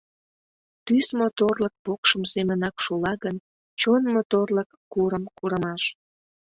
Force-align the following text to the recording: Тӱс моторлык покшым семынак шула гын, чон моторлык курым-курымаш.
Тӱс 0.85 1.07
моторлык 1.19 1.73
покшым 1.85 2.23
семынак 2.33 2.75
шула 2.85 3.13
гын, 3.23 3.35
чон 3.79 4.01
моторлык 4.13 4.69
курым-курымаш. 4.91 5.83